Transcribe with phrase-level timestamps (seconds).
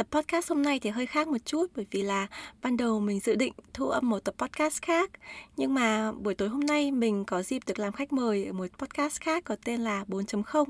[0.00, 2.26] Tập podcast hôm nay thì hơi khác một chút, bởi vì là
[2.62, 5.10] ban đầu mình dự định thu âm một tập podcast khác
[5.56, 8.66] nhưng mà buổi tối hôm nay mình có dịp được làm khách mời ở một
[8.78, 10.64] podcast khác có tên là 4.0.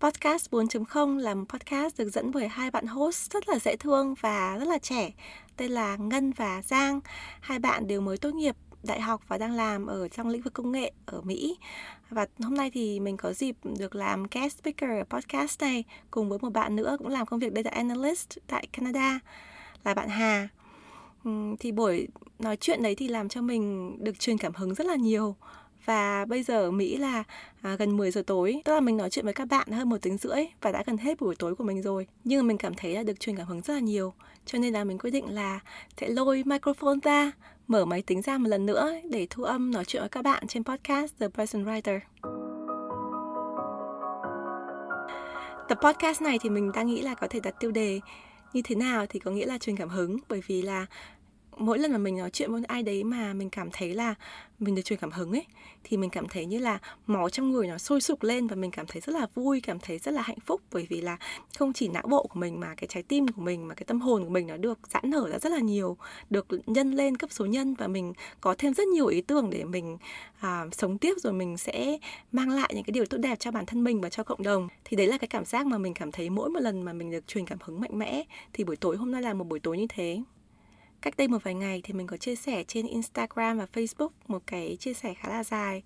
[0.00, 4.14] Podcast 4.0 là một podcast được dẫn bởi hai bạn host rất là dễ thương
[4.20, 5.10] và rất là trẻ,
[5.56, 7.00] tên là Ngân và Giang.
[7.40, 8.56] Hai bạn đều mới tốt nghiệp
[8.86, 11.58] đại học và đang làm ở trong lĩnh vực công nghệ ở Mỹ.
[12.10, 16.38] Và hôm nay thì mình có dịp được làm guest speaker podcast này cùng với
[16.42, 19.20] một bạn nữa cũng làm công việc data analyst tại Canada
[19.84, 20.48] là bạn Hà.
[21.60, 24.94] Thì buổi nói chuyện đấy thì làm cho mình được truyền cảm hứng rất là
[24.94, 25.36] nhiều
[25.84, 27.24] và bây giờ ở Mỹ là
[27.62, 29.96] à, gần 10 giờ tối tức là mình nói chuyện với các bạn hơn một
[30.02, 32.74] tiếng rưỡi và đã gần hết buổi tối của mình rồi nhưng mà mình cảm
[32.74, 34.12] thấy là được truyền cảm hứng rất là nhiều
[34.46, 35.60] cho nên là mình quyết định là
[35.96, 37.32] sẽ lôi microphone ra
[37.68, 40.46] mở máy tính ra một lần nữa để thu âm nói chuyện với các bạn
[40.46, 42.00] trên podcast The Present Writer.
[45.68, 48.00] Tập podcast này thì mình đang nghĩ là có thể đặt tiêu đề
[48.52, 50.86] như thế nào thì có nghĩa là truyền cảm hứng, bởi vì là
[51.56, 54.14] mỗi lần mà mình nói chuyện với ai đấy mà mình cảm thấy là
[54.58, 55.44] mình được truyền cảm hứng ấy
[55.84, 58.70] thì mình cảm thấy như là máu trong người nó sôi sục lên và mình
[58.70, 60.60] cảm thấy rất là vui cảm thấy rất là hạnh phúc.
[60.72, 61.16] Bởi vì là
[61.58, 64.00] không chỉ não bộ của mình mà cái trái tim của mình mà cái tâm
[64.00, 65.96] hồn của mình nó được giãn nở ra rất là nhiều
[66.30, 69.64] được nhân lên cấp số nhân và mình có thêm rất nhiều ý tưởng để
[69.64, 69.98] mình
[70.40, 71.98] à, sống tiếp rồi mình sẽ
[72.32, 74.68] mang lại những cái điều tốt đẹp cho bản thân mình và cho cộng đồng.
[74.84, 77.10] Thì đấy là cái cảm giác mà mình cảm thấy mỗi một lần mà mình
[77.10, 79.78] được truyền cảm hứng mạnh mẽ thì buổi tối hôm nay là một buổi tối
[79.78, 80.22] như thế
[81.04, 84.42] cách đây một vài ngày thì mình có chia sẻ trên Instagram và Facebook một
[84.46, 85.82] cái chia sẻ khá là dài.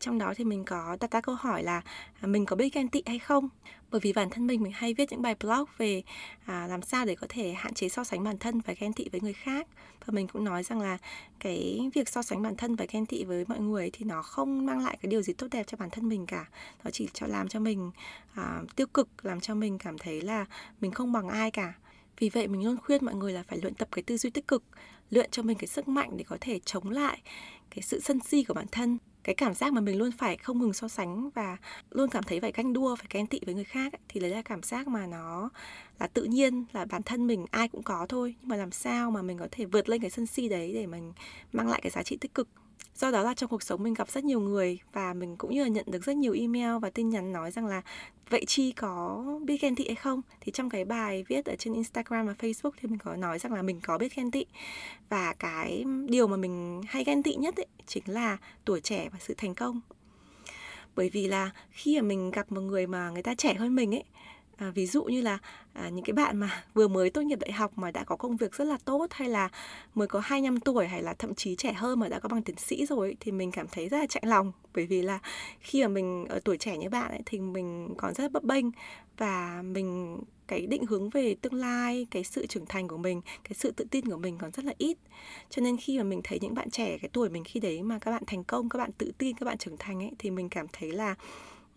[0.00, 1.82] Trong đó thì mình có đặt ra câu hỏi là
[2.20, 3.48] à, mình có biết ghen tị hay không?
[3.90, 6.02] Bởi vì bản thân mình mình hay viết những bài blog về
[6.46, 9.08] à, làm sao để có thể hạn chế so sánh bản thân và ghen tị
[9.08, 9.66] với người khác.
[10.06, 10.98] Và mình cũng nói rằng là
[11.40, 14.66] cái việc so sánh bản thân và ghen tị với mọi người thì nó không
[14.66, 16.46] mang lại cái điều gì tốt đẹp cho bản thân mình cả.
[16.84, 17.90] Nó chỉ cho làm cho mình
[18.34, 20.46] à, tiêu cực, làm cho mình cảm thấy là
[20.80, 21.74] mình không bằng ai cả
[22.18, 24.48] vì vậy mình luôn khuyên mọi người là phải luyện tập cái tư duy tích
[24.48, 24.62] cực,
[25.10, 27.22] luyện cho mình cái sức mạnh để có thể chống lại
[27.70, 28.98] cái sự sân si của bản thân.
[29.22, 31.56] Cái cảm giác mà mình luôn phải không ngừng so sánh và
[31.90, 34.42] luôn cảm thấy phải ganh đua phải ghen tị với người khác thì đấy là
[34.42, 35.50] cảm giác mà nó
[36.00, 38.34] là tự nhiên là bản thân mình ai cũng có thôi.
[38.40, 40.86] Nhưng mà làm sao mà mình có thể vượt lên cái sân si đấy để
[40.86, 41.12] mình
[41.52, 42.48] mang lại cái giá trị tích cực?
[42.98, 45.62] Do đó là trong cuộc sống mình gặp rất nhiều người và mình cũng như
[45.62, 47.82] là nhận được rất nhiều email và tin nhắn nói rằng là
[48.30, 50.22] vậy chi có biết ghen tị hay không?
[50.40, 53.52] Thì trong cái bài viết ở trên instagram và facebook thì mình có nói rằng
[53.52, 54.44] là mình có biết ghen tị.
[55.08, 59.18] Và cái điều mà mình hay ghen tị nhất ấy, chính là tuổi trẻ và
[59.20, 59.80] sự thành công.
[60.96, 63.94] Bởi vì là khi mà mình gặp một người mà người ta trẻ hơn mình
[63.94, 64.04] ấy
[64.58, 65.38] à, ví dụ như là
[65.72, 68.36] à, những cái bạn mà vừa mới tốt nghiệp đại học mà đã có công
[68.36, 69.48] việc rất là tốt hay là
[69.94, 72.56] mới có 25 tuổi hay là thậm chí trẻ hơn mà đã có bằng tiến
[72.56, 74.52] sĩ rồi thì mình cảm thấy rất là chạy lòng.
[74.74, 75.18] Bởi vì là
[75.60, 78.42] khi mà mình ở tuổi trẻ như bạn ấy thì mình còn rất là bấp
[78.44, 78.66] bênh
[79.16, 83.52] và mình cái định hướng về tương lai cái sự trưởng thành của mình cái
[83.54, 84.98] sự tự tin của mình còn rất là ít.
[85.50, 87.98] Cho nên khi mà mình thấy những bạn trẻ cái tuổi mình khi đấy mà
[87.98, 90.48] các bạn thành công các bạn tự tin các bạn trưởng thành ấy thì mình
[90.48, 91.14] cảm thấy là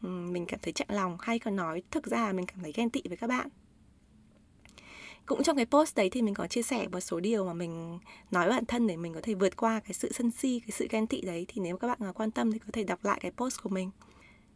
[0.01, 2.89] mình cảm thấy chạnh lòng, hay còn nói, thực ra là mình cảm thấy ghen
[2.89, 3.47] tị với các bạn.
[5.25, 8.00] Cũng trong cái post đấy thì mình có chia sẻ một số điều mà mình
[8.31, 10.72] nói với bản thân để mình có thể vượt qua cái sự sân si, cái
[10.72, 11.45] sự ghen tị đấy.
[11.47, 13.69] Thì nếu các bạn nào quan tâm thì có thể đọc lại cái post của
[13.69, 13.91] mình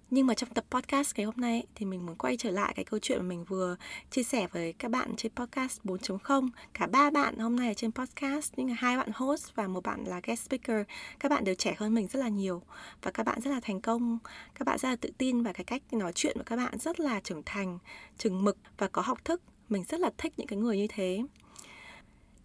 [0.09, 2.85] nhưng mà trong tập podcast ngày hôm nay thì mình muốn quay trở lại cái
[2.85, 3.75] câu chuyện mà mình vừa
[4.11, 7.91] chia sẻ với các bạn trên podcast 4.0 cả ba bạn hôm nay ở trên
[7.91, 10.87] podcast, nhưng là hai bạn host và một bạn là guest speaker.
[11.19, 12.61] Các bạn đều trẻ hơn mình rất là nhiều
[13.01, 14.17] và các bạn rất là thành công.
[14.55, 16.99] Các bạn rất là tự tin và cái cách nói chuyện của các bạn rất
[16.99, 17.79] là trưởng thành,
[18.17, 19.41] chừng mực và có học thức.
[19.69, 21.23] Mình rất là thích những cái người như thế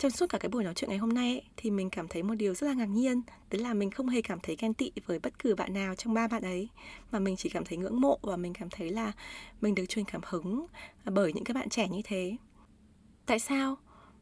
[0.01, 2.23] trong suốt cả cái buổi nói chuyện ngày hôm nay ấy, thì mình cảm thấy
[2.23, 4.93] một điều rất là ngạc nhiên đấy là mình không hề cảm thấy ghen tị
[5.07, 6.69] với bất cứ bạn nào trong ba bạn ấy
[7.11, 9.13] mà mình chỉ cảm thấy ngưỡng mộ và mình cảm thấy là
[9.61, 10.67] mình được truyền cảm hứng
[11.05, 12.37] à, bởi những cái bạn trẻ như thế.
[13.27, 13.77] Tại sao?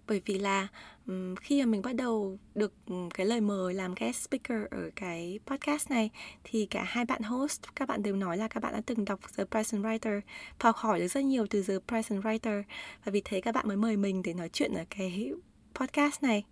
[0.07, 0.69] Bởi vì là
[1.07, 4.91] um, khi mà mình bắt đầu được um, cái lời mời làm guest speaker ở
[4.97, 6.11] cái podcast này
[6.45, 9.21] thì cả hai bạn host các bạn đều nói là các bạn đã từng đọc
[9.37, 10.21] The Present Writer
[10.61, 12.63] và học hỏi được rất nhiều từ The Present Writer.
[13.05, 15.33] Và vì thế các bạn mới mời mình để nói chuyện ở cái
[15.81, 16.45] podcast này.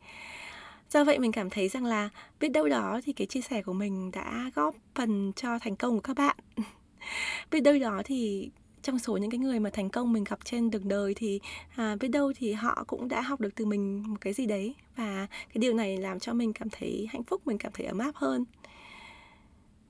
[0.90, 2.08] Do vậy mình cảm thấy rằng là
[2.40, 5.94] biết đâu đó thì cái chia sẻ của mình đã góp phần cho thành công
[5.94, 6.37] của các bạn.
[7.50, 8.50] Biết đâu đó thì
[8.82, 11.40] trong số những cái người mà thành công mình gặp trên đường đời thì
[11.76, 14.75] à, biết đâu thì họ cũng đã học được từ mình một cái gì đấy.
[14.96, 17.99] Và cái điều này làm cho mình cảm thấy hạnh phúc mình cảm thấy ấm
[17.99, 18.44] áp hơn.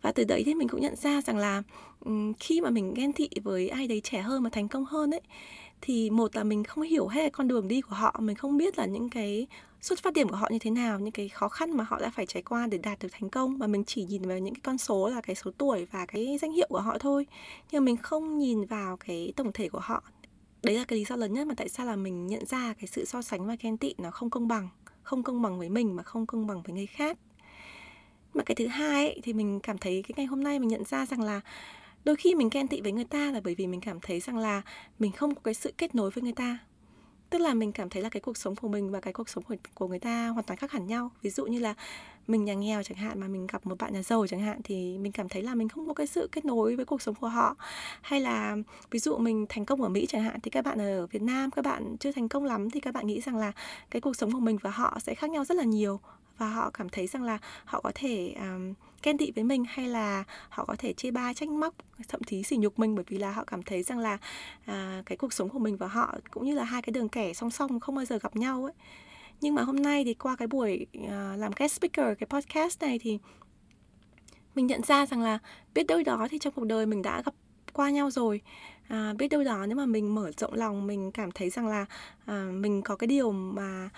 [0.02, 1.62] Và từ đấy thì mình cũng nhận ra rằng là
[2.40, 5.20] khi mà mình ghen tị với ai đấy trẻ hơn mà thành công hơn ấy
[5.80, 8.78] thì một là mình không hiểu hết con đường đi của họ mình không biết
[8.78, 9.46] là những cái
[9.80, 12.10] xuất phát điểm của họ như thế nào những cái khó khăn mà họ đã
[12.10, 14.60] phải trải qua để đạt được thành công mà mình chỉ nhìn vào những cái
[14.64, 17.26] con số là cái số tuổi và cái danh hiệu của họ thôi.
[17.70, 20.02] Nhưng mình không nhìn vào cái tổng thể của họ.
[20.62, 22.86] Đấy là cái lý do lớn nhất mà tại sao là mình nhận ra cái
[22.86, 24.68] sự so sánh và ghen tị nó không công bằng
[25.06, 27.18] không công bằng với mình mà không công bằng với người khác.
[28.34, 30.84] Mà cái thứ hai ấy, thì mình cảm thấy cái ngày hôm nay mình nhận
[30.84, 31.40] ra rằng là
[32.06, 34.38] đôi khi mình ghen tị với người ta là bởi vì mình cảm thấy rằng
[34.38, 34.62] là
[34.98, 36.58] mình không có cái sự kết nối với người ta.
[37.30, 39.44] Tức là mình cảm thấy là cái cuộc sống của mình và cái cuộc sống
[39.44, 41.10] của, của người ta hoàn toàn khác hẳn nhau.
[41.22, 41.74] Ví dụ như là
[42.26, 44.98] mình nhà nghèo chẳng hạn mà mình gặp một bạn nhà giàu chẳng hạn thì
[44.98, 47.28] mình cảm thấy là mình không có cái sự kết nối với cuộc sống của
[47.28, 47.56] họ.
[48.00, 48.56] Hay là
[48.90, 51.50] ví dụ mình thành công ở Mỹ chẳng hạn thì các bạn ở Việt Nam
[51.50, 53.52] các bạn chưa thành công lắm thì các bạn nghĩ rằng là
[53.90, 56.00] cái cuộc sống của mình và họ sẽ khác nhau rất là nhiều.
[56.38, 58.74] Và họ cảm thấy rằng là họ có thể um,
[59.06, 61.74] ghen tị với mình hay là họ có thể chê bai trách móc
[62.08, 64.18] thậm chí sỉ nhục mình bởi vì là họ cảm thấy rằng là
[64.64, 67.32] à, cái cuộc sống của mình và họ cũng như là hai cái đường kẻ
[67.32, 68.72] song song không bao giờ gặp nhau ấy.
[69.40, 72.98] Nhưng mà hôm nay thì qua cái buổi à, làm guest speaker cái podcast này
[72.98, 73.18] thì
[74.54, 75.38] mình nhận ra rằng là
[75.74, 77.34] biết đâu đó thì trong cuộc đời mình đã gặp
[77.72, 78.40] qua nhau rồi.
[78.88, 81.86] À, biết đâu đó nếu mà mình mở rộng lòng mình cảm thấy rằng là
[82.26, 83.88] à, mình có cái điều mà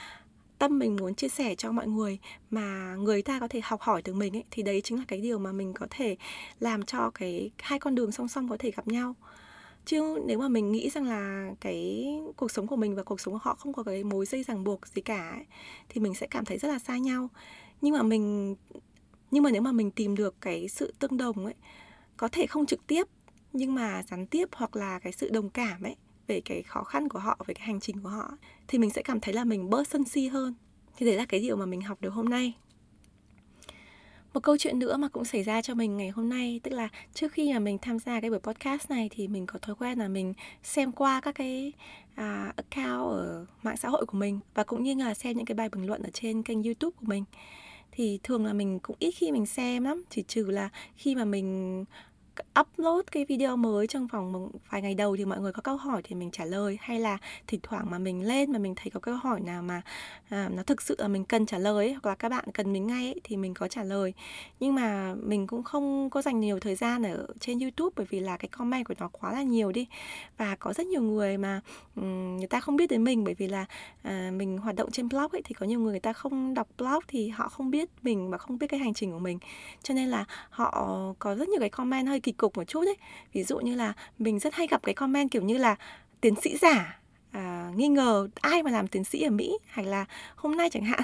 [0.58, 2.18] tâm mình muốn chia sẻ cho mọi người
[2.50, 5.20] mà người ta có thể học hỏi từ mình ấy thì đấy chính là cái
[5.20, 6.16] điều mà mình có thể
[6.60, 9.14] làm cho cái hai con đường song song có thể gặp nhau.
[9.84, 12.06] Chứ nếu mà mình nghĩ rằng là cái
[12.36, 14.64] cuộc sống của mình và cuộc sống của họ không có cái mối dây ràng
[14.64, 15.46] buộc gì cả ấy,
[15.88, 17.28] thì mình sẽ cảm thấy rất là xa nhau.
[17.80, 18.56] Nhưng mà mình
[19.30, 21.54] nhưng mà nếu mà mình tìm được cái sự tương đồng ấy
[22.16, 23.04] có thể không trực tiếp
[23.52, 25.96] nhưng mà gián tiếp hoặc là cái sự đồng cảm ấy
[26.28, 28.36] về cái khó khăn của họ về cái hành trình của họ
[28.68, 30.54] thì mình sẽ cảm thấy là mình bớt sân si hơn.
[30.96, 32.54] Thì đấy là cái điều mà mình học được hôm nay.
[34.34, 36.88] Một câu chuyện nữa mà cũng xảy ra cho mình ngày hôm nay tức là
[37.14, 39.98] trước khi mà mình tham gia cái buổi podcast này thì mình có thói quen
[39.98, 41.72] là mình xem qua các cái
[42.14, 45.54] à, account ở mạng xã hội của mình và cũng như là xem những cái
[45.54, 47.24] bài bình luận ở trên kênh youtube của mình.
[47.92, 51.24] Thì thường là mình cũng ít khi mình xem lắm chỉ trừ là khi mà
[51.24, 51.84] mình
[52.60, 55.76] upload cái video mới trong vòng một vài ngày đầu thì mọi người có câu
[55.76, 56.78] hỏi thì mình trả lời.
[56.80, 59.82] Hay là thỉnh thoảng mà mình lên mà mình thấy có câu hỏi nào mà
[60.28, 62.72] à, nó thực sự là mình cần trả lời ấy, hoặc là các bạn cần
[62.72, 64.12] mình ngay ấy, thì mình có trả lời.
[64.60, 68.20] Nhưng mà mình cũng không có dành nhiều thời gian ở trên YouTube bởi vì
[68.20, 69.86] là cái comment của nó quá là nhiều đi.
[70.36, 71.60] Và có rất nhiều người mà
[71.96, 73.66] um, người ta không biết đến mình bởi vì là
[74.02, 76.68] à, mình hoạt động trên blog ấy thì có nhiều người người ta không đọc
[76.78, 79.38] blog thì họ không biết mình và không biết cái hành trình của mình.
[79.82, 82.96] Cho nên là họ có rất nhiều cái comment hơi kỳ cục một chút ấy.
[83.32, 85.76] Ví dụ như là mình rất hay gặp cái comment kiểu như là
[86.20, 90.04] tiến sĩ giả à, nghi ngờ ai mà làm tiến sĩ ở Mỹ hay là
[90.36, 91.02] hôm nay chẳng hạn.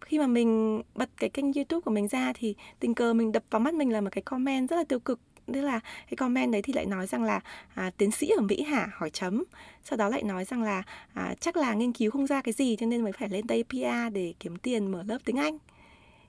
[0.00, 3.42] Khi mà mình bật cái kênh YouTube của mình ra thì tình cờ mình đập
[3.50, 5.20] vào mắt mình là một cái comment rất là tiêu cực.
[5.52, 7.40] Tức là cái comment đấy thì lại nói rằng là
[7.74, 8.88] à, tiến sĩ ở Mỹ hả?
[8.94, 9.44] Hỏi chấm.
[9.84, 10.82] Sau đó lại nói rằng là
[11.14, 13.64] à, chắc là nghiên cứu không ra cái gì cho nên mới phải lên đây
[13.68, 15.58] PR để kiếm tiền mở lớp tiếng Anh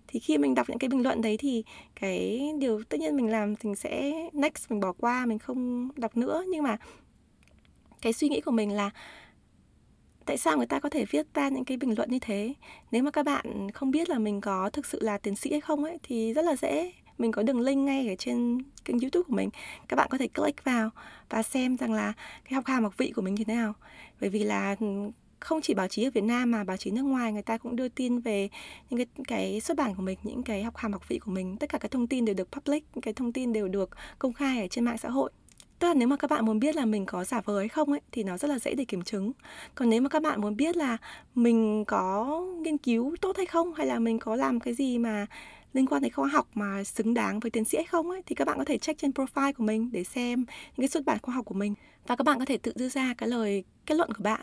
[0.07, 1.63] thì khi mình đọc những cái bình luận đấy thì
[1.95, 6.17] cái điều tất nhiên mình làm mình sẽ next, mình bỏ qua, mình không đọc
[6.17, 6.43] nữa.
[6.47, 6.77] Nhưng mà
[8.01, 8.89] cái suy nghĩ của mình là
[10.25, 12.53] tại sao người ta có thể viết ra những cái bình luận như thế?
[12.91, 15.61] Nếu mà các bạn không biết là mình có thực sự là tiến sĩ hay
[15.61, 16.93] không ấy, thì rất là dễ.
[17.17, 19.49] Mình có đường link ngay ở trên kênh youtube của mình.
[19.87, 20.89] Các bạn có thể click vào
[21.29, 23.73] và xem rằng là cái học hàm học vị của mình như thế nào.
[24.21, 24.75] Bởi vì là
[25.39, 27.75] không chỉ báo chí ở Việt Nam mà báo chí nước ngoài người ta cũng
[27.75, 28.49] đưa tin về
[28.89, 31.57] những cái cái xuất bản của mình, những cái học hàm học vị của mình,
[31.57, 33.89] tất cả các thông tin đều được public, những cái thông tin đều được
[34.19, 35.31] công khai ở trên mạng xã hội.
[35.79, 37.91] Tức là nếu mà các bạn muốn biết là mình có giả vờ hay không
[37.91, 39.31] ấy thì nó rất là dễ để kiểm chứng.
[39.75, 40.97] Còn nếu mà các bạn muốn biết là
[41.35, 45.25] mình có nghiên cứu tốt hay không hay là mình có làm cái gì mà
[45.73, 48.35] liên quan đến khoa học mà xứng đáng với tiến sĩ hay không ấy thì
[48.35, 51.17] các bạn có thể check trên profile của mình để xem những cái xuất bản
[51.21, 51.73] khoa học của mình
[52.07, 54.41] và các bạn có thể tự đưa ra cái lời kết luận của bạn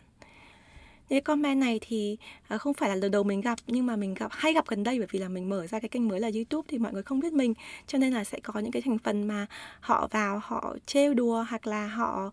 [1.09, 2.17] những cái comment này thì
[2.49, 4.85] à, không phải là lần đầu mình gặp nhưng mà mình gặp hay gặp gần
[4.85, 7.03] đây bởi vì là mình mở ra cái kênh mới là YouTube thì mọi người
[7.03, 7.55] không biết mình.
[7.87, 9.47] Cho nên là sẽ có những cái thành phần mà
[9.81, 12.31] họ vào họ trêu đùa hoặc là họ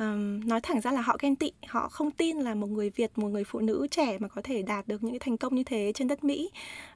[0.00, 3.18] um, nói thẳng ra là họ ghen tị họ không tin là một người việt
[3.18, 5.64] một người phụ nữ trẻ mà có thể đạt được những cái thành công như
[5.64, 6.50] thế trên đất mỹ.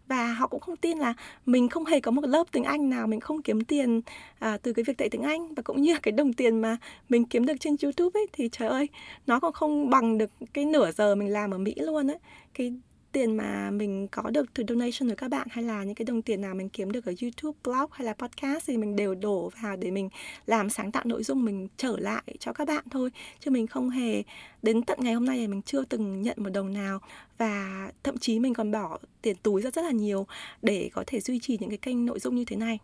[0.06, 1.14] Và họ cũng không tin là
[1.46, 4.73] mình không hề có một lớp tiếng anh nào mình không kiếm tiền uh, từ
[4.73, 5.54] cái việc dạy tiếng anh.
[5.54, 6.76] Và cũng như cái đồng tiền mà
[7.08, 8.88] mình kiếm được trên youtube ấy thì trời ơi
[9.26, 12.18] nó còn không bằng được cái nửa giờ mình làm ở mỹ luôn ấy.
[12.54, 12.73] Cái
[13.14, 16.23] tiền mà mình có được từ donation của các bạn hay là những cái đồng
[16.23, 19.50] tiền nào mình kiếm được ở YouTube, blog hay là podcast thì mình đều đổ
[19.62, 20.09] vào để mình
[20.47, 23.11] làm sáng tạo nội dung mình trở lại cho các bạn thôi.
[23.40, 24.23] Chứ mình không hề
[24.62, 26.99] đến tận ngày hôm nay thì mình chưa từng nhận một đồng nào
[27.38, 30.26] và thậm chí mình còn bỏ tiền túi ra rất là nhiều
[30.62, 32.78] để có thể duy trì những cái kênh nội dung như thế này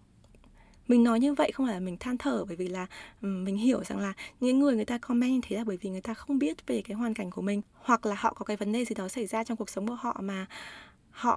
[0.90, 2.86] mình nói như vậy không phải là mình than thở bởi vì là
[3.20, 6.00] mình hiểu rằng là những người người ta comment như thế là bởi vì người
[6.00, 8.72] ta không biết về cái hoàn cảnh của mình, hoặc là họ có cái vấn
[8.72, 10.46] đề gì đó xảy ra trong cuộc sống của họ mà
[11.10, 11.36] họ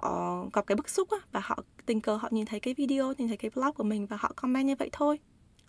[0.52, 3.28] gặp cái bức xúc á, và họ tình cờ họ nhìn thấy cái video, nhìn
[3.28, 5.18] thấy cái blog của mình và họ comment như vậy thôi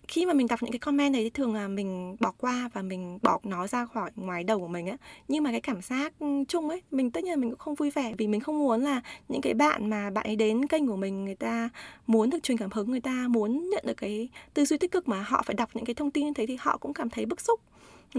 [0.08, 2.82] khi mà mình đọc những cái comment đấy thì thường là mình bỏ qua và
[2.82, 4.98] mình bỏ nó ra khỏi ngoài đầu của mình á.
[5.28, 7.76] Nhưng mà cái cảm giác ừ, chung ấy, mình tất nhiên là mình cũng không
[7.76, 10.88] vui vẻ vì mình không muốn là những cái bạn mà bạn ấy đến kênh
[10.88, 11.70] của mình, người ta
[12.08, 15.08] muốn được truyền cảm hứng, người ta muốn nhận được cái tư duy tích cực
[15.08, 17.26] mà họ phải đọc những cái thông tin như thế thì họ cũng cảm thấy
[17.26, 17.60] bức xúc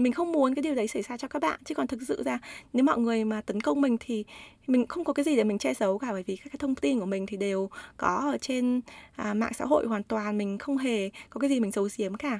[0.01, 1.59] mình không muốn cái điều đấy xảy ra cho các bạn.
[1.65, 2.39] Chứ còn thực sự ra
[2.73, 4.25] nếu mọi người mà tấn công mình thì
[4.67, 6.11] mình không có cái gì để mình che giấu cả.
[6.11, 8.81] Bởi vì các cái thông tin của mình thì đều có ở trên
[9.15, 10.37] à, mạng xã hội hoàn toàn.
[10.37, 12.39] Mình không hề có cái gì mình giấu giếm cả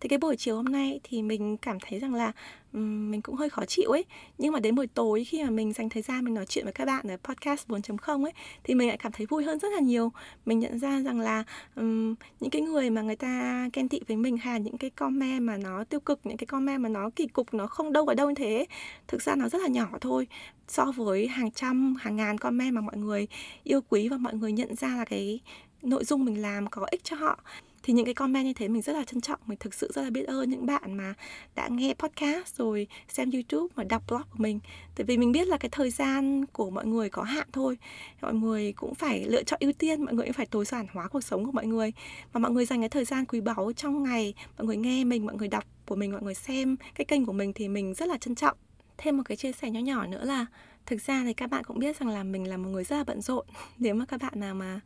[0.00, 2.32] thì cái buổi chiều hôm nay thì mình cảm thấy rằng là
[2.72, 4.04] um, mình cũng hơi khó chịu ấy.
[4.38, 6.72] Nhưng mà đến buổi tối khi mà mình dành thời gian mình nói chuyện với
[6.72, 8.32] các bạn ở podcast 4.0 ấy
[8.64, 10.12] thì mình lại cảm thấy vui hơn rất là nhiều.
[10.46, 11.44] Mình nhận ra rằng là
[11.76, 14.90] um, những cái người mà người ta ghen tị với mình hay là những cái
[14.90, 18.04] comment mà nó tiêu cực những cái comment mà nó kỳ cục nó không đâu
[18.04, 18.66] vào đâu như thế
[19.08, 20.26] thực ra nó rất là nhỏ thôi.
[20.68, 23.26] So với hàng trăm hàng ngàn comment mà mọi người
[23.64, 25.40] yêu quý và mọi người nhận ra là cái
[25.82, 27.38] nội dung mình làm có ích cho họ
[27.86, 29.40] thì những cái comment như thế mình rất là trân trọng.
[29.46, 31.14] Mình thực sự rất là biết ơn những bạn mà
[31.54, 34.60] đã nghe podcast rồi xem youtube và đọc blog của mình.
[34.96, 37.78] Tại vì mình biết là cái thời gian của mọi người có hạn thôi.
[38.20, 41.08] Mọi người cũng phải lựa chọn ưu tiên, mọi người cũng phải tối giản hóa
[41.08, 41.92] cuộc sống của mọi người.
[42.32, 45.26] Và mọi người dành cái thời gian quý báu trong ngày, mọi người nghe mình,
[45.26, 48.08] mọi người đọc của mình, mọi người xem cái kênh của mình thì mình rất
[48.08, 48.56] là trân trọng.
[48.98, 50.46] Thêm một cái chia sẻ nhỏ nhỏ nữa là,
[50.86, 53.04] thực ra thì các bạn cũng biết rằng là mình là một người rất là
[53.04, 53.46] bận rộn.
[53.78, 54.80] Nếu mà các bạn nào mà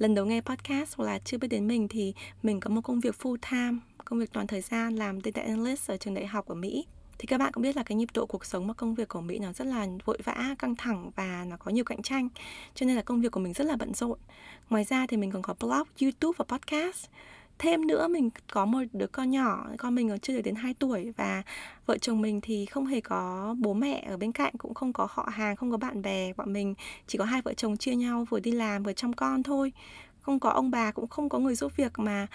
[0.00, 3.00] lần đầu nghe podcast hoặc là chưa biết đến mình thì mình có một công
[3.00, 6.48] việc full time, công việc toàn thời gian làm data analyst ở trường đại học
[6.48, 6.86] ở Mỹ.
[7.18, 9.20] Thì các bạn cũng biết là cái nhịp độ cuộc sống và công việc của
[9.20, 12.28] Mỹ nó rất là vội vã, căng thẳng và nó có nhiều cạnh tranh.
[12.74, 14.18] Cho nên là công việc của mình rất là bận rộn.
[14.70, 17.06] Ngoài ra thì mình còn có blog, YouTube và podcast
[17.60, 20.74] thêm nữa, mình có một đứa con nhỏ, con mình còn chưa được đến 2
[20.74, 21.42] tuổi và
[21.86, 25.08] vợ chồng mình thì không hề có bố mẹ ở bên cạnh, cũng không có
[25.10, 26.32] họ hàng, không có bạn bè.
[26.32, 26.74] Bọn mình
[27.06, 29.72] chỉ có hai vợ chồng chia nhau, vừa đi làm vừa chăm con thôi.
[30.20, 32.26] Không có ông bà, cũng không có người giúp việc mà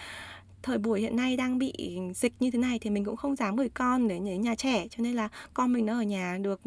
[0.62, 3.56] thời buổi hiện nay đang bị dịch như thế này thì mình cũng không dám
[3.56, 4.86] gửi con để nhớ nhà trẻ.
[4.90, 6.60] Cho nên là con mình nó ở nhà được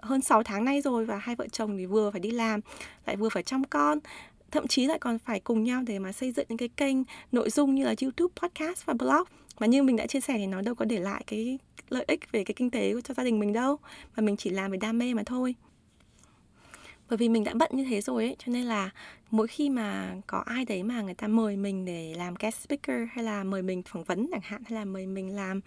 [0.00, 2.60] hơn 6 tháng nay rồi và hai vợ chồng thì vừa phải đi làm,
[3.06, 3.98] lại vừa phải chăm con
[4.56, 6.96] thậm chí lại còn phải cùng nhau để mà xây dựng những cái kênh
[7.32, 9.22] nội dung như là YouTube, podcast và blog.
[9.58, 11.58] Mà như mình đã chia sẻ thì nó đâu có để lại cái
[11.88, 13.78] lợi ích về cái kinh tế cho gia đình mình đâu
[14.16, 15.54] mà mình chỉ làm vì đam mê mà thôi.
[17.08, 18.90] Bởi vì mình đã bận như thế rồi ấy cho nên là
[19.30, 23.00] mỗi khi mà có ai đấy mà người ta mời mình để làm guest speaker
[23.12, 25.60] hay là mời mình phỏng vấn chẳng hạn hay là mời mình làm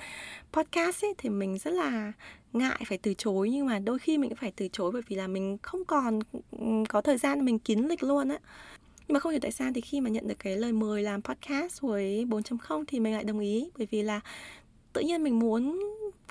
[0.54, 2.12] podcast ấy thì mình rất là
[2.54, 3.50] ngại phải từ chối.
[3.50, 6.20] Nhưng mà đôi khi mình cũng phải từ chối bởi vì là mình không còn
[6.52, 8.38] ừ, có thời gian mình kín lịch luôn á
[9.10, 11.22] nhưng mà không hiểu tại sao thì khi mà nhận được cái lời mời làm
[11.22, 13.70] podcast với 4.0 thì mình lại đồng ý.
[13.78, 14.20] Bởi vì là
[14.94, 15.80] tự nhiên mình muốn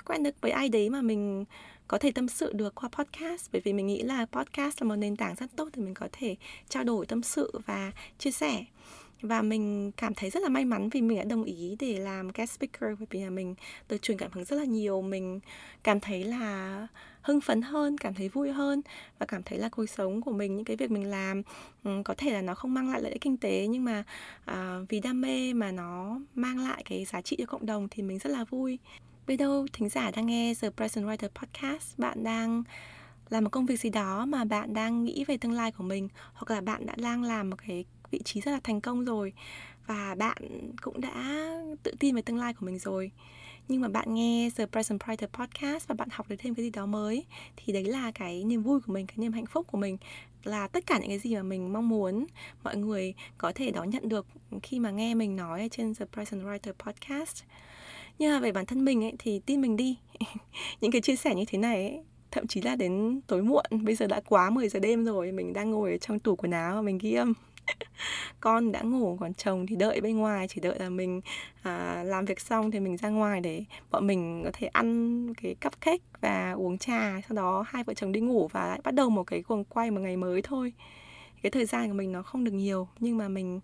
[0.05, 1.45] quen được với ai đấy mà mình
[1.87, 3.49] có thể tâm sự được qua podcast.
[3.51, 6.07] Bởi vì mình nghĩ là podcast là một nền tảng rất tốt để mình có
[6.11, 6.35] thể
[6.69, 8.65] trao đổi, tâm sự và chia sẻ.
[9.21, 12.27] Và mình cảm thấy rất là may mắn vì mình đã đồng ý để làm
[12.27, 12.99] guest speaker.
[12.99, 13.55] Bởi vì là mình
[13.89, 15.01] được truyền cảm hứng rất là nhiều.
[15.01, 15.39] Mình
[15.83, 16.87] cảm thấy là
[17.21, 18.81] hưng phấn hơn cảm thấy vui hơn
[19.19, 21.41] và cảm thấy là cuộc sống của mình những cái việc mình làm
[21.83, 24.03] ừ, có thể là nó không mang lại lợi ích kinh tế nhưng mà
[24.45, 28.03] à, vì đam mê mà nó mang lại cái giá trị cho cộng đồng thì
[28.03, 28.79] mình rất là vui.
[29.27, 32.63] Biết đâu thính giả đang nghe The Present Writer Podcast bạn đang
[33.29, 36.09] làm một công việc gì đó mà bạn đang nghĩ về tương lai của mình
[36.33, 39.33] hoặc là bạn đã đang làm một cái vị trí rất là thành công rồi
[39.87, 40.37] và bạn
[40.81, 41.45] cũng đã
[41.83, 43.11] tự tin về tương lai của mình rồi
[43.69, 46.69] nhưng mà bạn nghe The Present Writer Podcast và bạn học được thêm cái gì
[46.69, 47.25] đó mới
[47.57, 49.97] thì đấy là cái niềm vui của mình, cái niềm hạnh phúc của mình.
[50.43, 52.25] Là tất cả những cái gì mà mình mong muốn
[52.63, 54.25] mọi người có thể đón nhận được
[54.63, 57.43] khi mà nghe mình nói trên The Present Writer Podcast.
[58.19, 59.97] Nhưng mà về bản thân mình ấy thì tin mình đi.
[60.81, 63.95] Những cái chia sẻ như thế này ấy, thậm chí là đến tối muộn bây
[63.95, 66.75] giờ đã quá 10 giờ đêm rồi mình đang ngồi ở trong tủ quần áo
[66.75, 67.33] và mình ghi âm.
[68.39, 71.21] con đã ngủ còn chồng thì đợi bên ngoài chỉ đợi là mình
[71.63, 75.55] à, làm việc xong thì mình ra ngoài để bọn mình có thể ăn cái
[75.63, 77.21] cupcake và uống trà.
[77.27, 79.91] Sau đó hai vợ chồng đi ngủ và lại bắt đầu một cái cuồng quay
[79.91, 80.73] một ngày mới thôi.
[81.41, 83.59] Cái thời gian của mình nó không được nhiều nhưng mà mình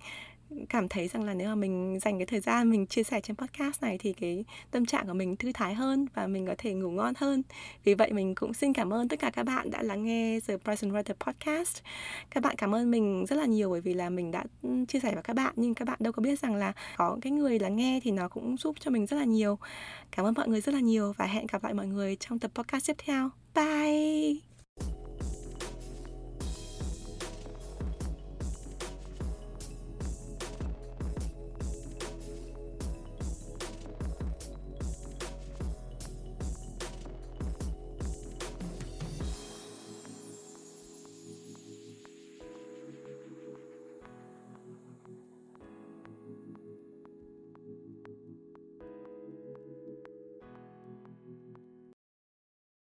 [0.69, 3.35] cảm thấy rằng là nếu mà mình dành cái thời gian mình chia sẻ trên
[3.35, 6.73] podcast này thì cái tâm trạng của mình thư thái hơn và mình có thể
[6.73, 7.43] ngủ ngon hơn.
[7.83, 10.57] Vì vậy mình cũng xin cảm ơn tất cả các bạn đã lắng nghe The
[10.57, 11.77] Present Writer Podcast.
[12.29, 14.43] Các bạn cảm ơn mình rất là nhiều bởi vì là mình đã
[14.87, 17.31] chia sẻ với các bạn, nhưng các bạn đâu có biết rằng là có cái
[17.31, 19.57] người lắng nghe thì nó cũng giúp cho mình rất là nhiều.
[20.11, 22.51] Cảm ơn mọi người rất là nhiều và hẹn gặp lại mọi người trong tập
[22.55, 23.29] podcast tiếp theo.
[23.55, 24.54] Bye!